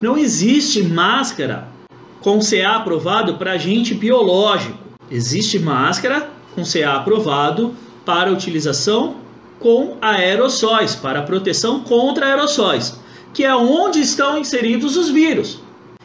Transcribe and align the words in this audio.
Não 0.00 0.16
existe 0.16 0.80
máscara 0.80 1.66
com 2.20 2.38
CA 2.38 2.76
aprovado 2.76 3.34
para 3.34 3.54
agente 3.54 3.94
biológico. 3.94 4.78
Existe 5.10 5.58
máscara 5.58 6.30
com 6.54 6.62
CA 6.62 6.98
aprovado 6.98 7.74
para 8.04 8.30
utilização 8.30 9.16
com 9.58 9.96
aerossóis, 10.00 10.94
para 10.94 11.22
proteção 11.22 11.80
contra 11.80 12.26
aerossóis, 12.26 12.96
que 13.34 13.44
é 13.44 13.52
onde 13.56 13.98
estão 13.98 14.38
inseridos 14.38 14.96
os 14.96 15.08
vírus. 15.08 15.60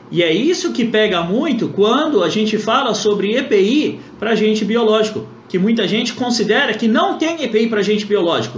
E 0.09 0.23
é 0.23 0.33
isso 0.33 0.73
que 0.73 0.85
pega 0.85 1.21
muito 1.21 1.67
quando 1.67 2.23
a 2.23 2.29
gente 2.29 2.57
fala 2.57 2.95
sobre 2.95 3.37
EPI 3.37 3.99
para 4.19 4.31
agente 4.31 4.65
biológico, 4.65 5.27
que 5.47 5.59
muita 5.59 5.87
gente 5.87 6.13
considera 6.13 6.73
que 6.73 6.87
não 6.87 7.19
tem 7.19 7.43
EPI 7.43 7.67
para 7.67 7.81
agente 7.81 8.07
biológico, 8.07 8.57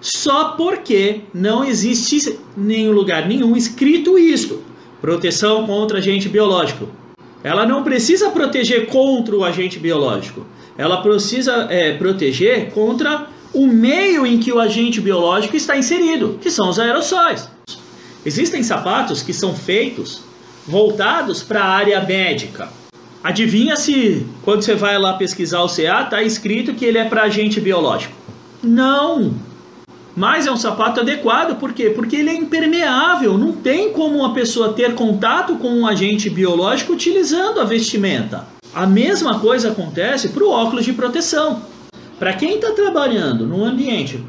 só 0.00 0.50
porque 0.50 1.22
não 1.34 1.64
existe 1.64 2.38
em 2.56 2.88
lugar 2.88 3.26
nenhum 3.26 3.56
escrito 3.56 4.16
isso, 4.16 4.62
proteção 5.00 5.66
contra 5.66 5.98
agente 5.98 6.28
biológico. 6.28 6.88
Ela 7.42 7.66
não 7.66 7.82
precisa 7.82 8.30
proteger 8.30 8.86
contra 8.86 9.36
o 9.36 9.44
agente 9.44 9.78
biológico, 9.78 10.44
ela 10.76 11.00
precisa 11.02 11.68
é, 11.70 11.92
proteger 11.94 12.70
contra 12.70 13.28
o 13.54 13.66
meio 13.66 14.26
em 14.26 14.38
que 14.38 14.52
o 14.52 14.60
agente 14.60 15.00
biológico 15.00 15.56
está 15.56 15.76
inserido, 15.76 16.38
que 16.40 16.50
são 16.50 16.68
os 16.68 16.78
aerossóis. 16.78 17.48
Existem 18.24 18.62
sapatos 18.62 19.22
que 19.22 19.32
são 19.32 19.54
feitos 19.54 20.22
voltados 20.66 21.42
para 21.42 21.62
a 21.62 21.68
área 21.68 22.00
médica. 22.04 22.68
Adivinha 23.22 23.76
se 23.76 24.26
quando 24.42 24.62
você 24.62 24.74
vai 24.74 24.98
lá 24.98 25.14
pesquisar 25.14 25.62
o 25.62 25.68
CA 25.68 26.02
está 26.02 26.22
escrito 26.22 26.74
que 26.74 26.84
ele 26.84 26.98
é 26.98 27.04
para 27.04 27.22
agente 27.22 27.60
biológico? 27.60 28.14
Não. 28.62 29.34
Mas 30.16 30.46
é 30.46 30.50
um 30.50 30.56
sapato 30.56 31.00
adequado, 31.00 31.58
por 31.58 31.74
quê? 31.74 31.90
Porque 31.90 32.16
ele 32.16 32.30
é 32.30 32.34
impermeável, 32.34 33.36
não 33.36 33.52
tem 33.52 33.92
como 33.92 34.20
uma 34.20 34.32
pessoa 34.32 34.72
ter 34.72 34.94
contato 34.94 35.56
com 35.56 35.68
um 35.68 35.86
agente 35.86 36.30
biológico 36.30 36.94
utilizando 36.94 37.60
a 37.60 37.64
vestimenta. 37.64 38.46
A 38.74 38.86
mesma 38.86 39.38
coisa 39.38 39.68
acontece 39.68 40.30
para 40.30 40.42
o 40.42 40.50
óculos 40.50 40.86
de 40.86 40.94
proteção. 40.94 41.60
Para 42.18 42.32
quem 42.32 42.54
está 42.54 42.72
trabalhando 42.72 43.46
num 43.46 43.62
ambiente 43.62 44.24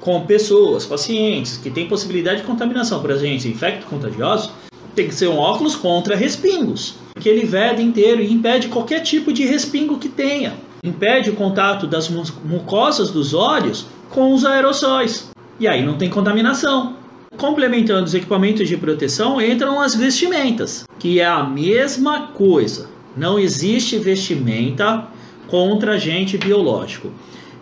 com 0.00 0.24
pessoas, 0.24 0.86
pacientes 0.86 1.58
que 1.58 1.68
têm 1.68 1.86
possibilidade 1.86 2.40
de 2.40 2.46
contaminação 2.46 3.02
por 3.02 3.12
agentes 3.12 3.44
infecto-contagiosos, 3.44 4.50
tem 4.94 5.08
que 5.08 5.14
ser 5.14 5.28
um 5.28 5.36
óculos 5.36 5.76
contra 5.76 6.16
respingos, 6.16 6.94
que 7.20 7.28
ele 7.28 7.44
veda 7.44 7.82
inteiro 7.82 8.22
e 8.22 8.32
impede 8.32 8.68
qualquer 8.68 9.00
tipo 9.00 9.30
de 9.34 9.44
respingo 9.44 9.98
que 9.98 10.08
tenha. 10.08 10.54
Impede 10.82 11.28
o 11.28 11.34
contato 11.34 11.86
das 11.86 12.08
mucosas 12.08 13.10
dos 13.10 13.34
olhos 13.34 13.86
com 14.10 14.32
os 14.32 14.44
aerossóis. 14.44 15.30
E 15.58 15.66
aí 15.66 15.84
não 15.84 15.96
tem 15.96 16.10
contaminação. 16.10 16.96
Complementando 17.36 18.04
os 18.04 18.14
equipamentos 18.14 18.68
de 18.68 18.76
proteção, 18.76 19.40
entram 19.40 19.80
as 19.80 19.94
vestimentas, 19.94 20.84
que 20.98 21.20
é 21.20 21.26
a 21.26 21.42
mesma 21.42 22.28
coisa. 22.28 22.88
Não 23.16 23.38
existe 23.38 23.98
vestimenta 23.98 25.06
contra 25.46 25.94
agente 25.94 26.38
biológico. 26.38 27.10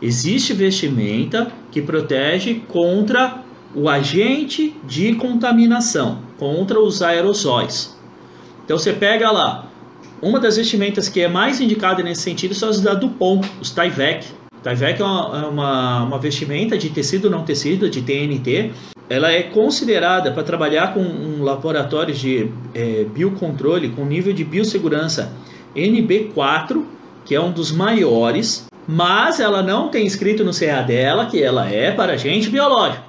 Existe 0.01 0.53
vestimenta 0.53 1.51
que 1.71 1.81
protege 1.81 2.63
contra 2.69 3.43
o 3.75 3.89
agente 3.89 4.77
de 4.85 5.15
contaminação 5.15 6.19
contra 6.39 6.81
os 6.81 7.03
aerossóis. 7.03 7.97
Então 8.65 8.79
você 8.79 8.93
pega 8.93 9.31
lá, 9.31 9.69
uma 10.23 10.39
das 10.39 10.57
vestimentas 10.57 11.09
que 11.09 11.21
é 11.21 11.29
mais 11.29 11.61
indicada 11.61 12.03
nesse 12.03 12.23
sentido 12.23 12.55
são 12.55 12.69
as 12.69 12.81
da 12.81 12.95
Dupont, 12.95 13.49
os 13.61 13.71
Tyvek. 13.71 14.27
Tyvek 14.65 15.03
é 15.03 15.05
uma, 15.05 15.39
é 15.39 15.47
uma, 15.47 16.03
uma 16.05 16.19
vestimenta 16.19 16.79
de 16.79 16.89
tecido 16.89 17.29
não 17.29 17.45
tecido, 17.45 17.91
de 17.91 18.01
TNT. 18.01 18.71
Ela 19.11 19.31
é 19.31 19.43
considerada 19.43 20.33
para 20.33 20.43
trabalhar 20.43 20.95
com 20.95 21.01
um 21.01 21.43
laboratório 21.43 22.15
de 22.15 22.49
é, 22.75 23.05
biocontrole 23.05 23.91
com 23.91 24.07
nível 24.07 24.33
de 24.33 24.43
biossegurança 24.43 25.31
NB4, 25.77 26.83
que 27.27 27.35
é 27.35 27.41
um 27.41 27.53
dos 27.53 27.71
maiores, 27.71 28.65
mas 28.89 29.39
ela 29.39 29.63
não 29.63 29.91
tem 29.91 30.07
escrito 30.07 30.43
no 30.43 30.53
CA 30.53 30.81
dela 30.81 31.27
que 31.27 31.43
ela 31.43 31.69
é 31.69 31.93
para 31.93 32.15
agente 32.15 32.49
biológico. 32.49 33.05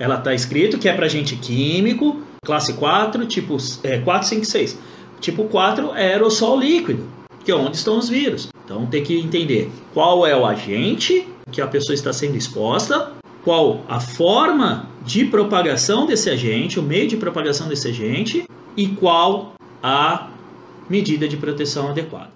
Ela 0.00 0.16
está 0.16 0.34
escrito 0.34 0.76
que 0.76 0.88
é 0.88 0.92
para 0.92 1.06
agente 1.06 1.36
químico, 1.36 2.20
classe 2.44 2.72
4, 2.72 3.24
tipo 3.26 3.56
é, 3.84 3.98
4, 3.98 4.28
5, 4.28 4.44
6. 4.44 4.78
Tipo 5.20 5.44
4 5.44 5.94
é 5.94 6.08
aerossol 6.14 6.58
líquido, 6.58 7.08
que 7.46 7.52
é 7.52 7.54
onde 7.54 7.76
estão 7.76 7.96
os 7.96 8.08
vírus. 8.08 8.48
Então 8.64 8.84
tem 8.86 9.04
que 9.04 9.16
entender 9.16 9.70
qual 9.94 10.26
é 10.26 10.36
o 10.36 10.44
agente 10.44 11.28
que 11.52 11.60
a 11.60 11.66
pessoa 11.68 11.94
está 11.94 12.12
sendo 12.12 12.36
exposta, 12.36 13.12
qual 13.44 13.82
a 13.88 14.00
forma 14.00 14.88
de 15.04 15.24
propagação 15.26 16.06
desse 16.06 16.28
agente, 16.28 16.80
o 16.80 16.82
meio 16.82 17.06
de 17.06 17.16
propagação 17.16 17.68
desse 17.68 17.86
agente 17.86 18.44
e 18.76 18.88
qual 18.88 19.54
a 19.80 20.28
medida 20.90 21.28
de 21.28 21.36
proteção 21.36 21.88
adequada. 21.88 22.32